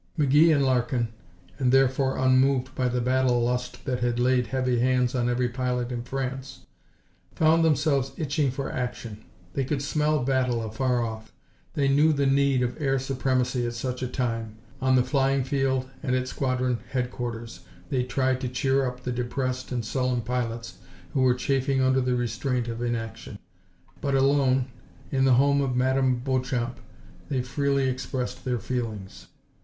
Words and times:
McGee 0.17 0.51
and 0.55 0.65
Larkin, 0.65 1.09
though 1.09 1.11
supposed 1.11 1.11
to 1.11 1.15
be 1.15 1.21
instructors 1.27 1.61
and 1.63 1.71
therefore 1.71 2.17
unmoved 2.17 2.73
by 2.73 2.87
the 2.89 3.01
battle 3.01 3.41
lust 3.43 3.85
that 3.85 3.99
had 3.99 4.19
laid 4.19 4.47
heavy 4.47 4.79
hands 4.79 5.13
on 5.13 5.29
every 5.29 5.47
pilot 5.47 5.91
in 5.91 6.01
France, 6.01 6.65
found 7.35 7.63
themselves 7.63 8.11
itching 8.17 8.49
for 8.49 8.71
action. 8.71 9.23
They 9.53 9.63
could 9.63 9.83
smell 9.83 10.23
battle 10.23 10.63
afar 10.63 11.03
off; 11.03 11.31
they 11.75 11.87
knew 11.87 12.13
the 12.13 12.25
need 12.25 12.63
of 12.63 12.81
air 12.81 12.97
supremacy 12.97 13.63
at 13.67 13.75
such 13.75 14.01
a 14.01 14.07
time. 14.07 14.55
On 14.81 14.95
the 14.95 15.03
flying 15.03 15.43
field, 15.43 15.87
and 16.01 16.15
at 16.15 16.27
squadron 16.27 16.79
headquarters, 16.89 17.59
they 17.89 18.03
tried 18.03 18.41
to 18.41 18.47
cheer 18.49 18.87
up 18.87 19.03
the 19.03 19.11
depressed 19.11 19.71
and 19.71 19.85
sullen 19.85 20.21
pilots 20.21 20.79
who 21.13 21.21
were 21.21 21.35
chafing 21.35 21.79
under 21.79 22.01
the 22.01 22.15
restraint 22.15 22.67
of 22.67 22.81
inaction. 22.81 23.37
But 24.01 24.15
alone, 24.15 24.65
in 25.11 25.25
the 25.25 25.33
home 25.33 25.61
of 25.61 25.75
Madame 25.75 26.15
Beauchamp, 26.15 26.79
they 27.29 27.43
freely 27.43 27.87
expressed 27.87 28.43
their 28.43 28.57
feelings. 28.57 29.27